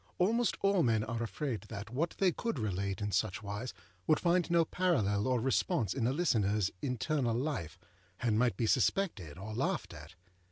Almost 0.17 0.57
all 0.61 0.81
men 0.81 1.03
are 1.03 1.21
afraid 1.21 1.61
that 1.69 1.91
what 1.91 2.15
they 2.17 2.31
could 2.31 2.57
relate 2.57 3.01
in 3.03 3.11
such 3.11 3.43
wise 3.43 3.71
would 4.07 4.19
find 4.19 4.49
no 4.49 4.65
parallel 4.65 5.27
or 5.27 5.39
response 5.39 5.93
in 5.93 6.07
a 6.07 6.11
listenerâs 6.11 6.71
internal 6.81 7.35
life, 7.35 7.77
and 8.19 8.39
might 8.39 8.57
be 8.57 8.65
suspected 8.65 9.37
or 9.37 9.53
laughed 9.53 9.93
at. 9.93 10.15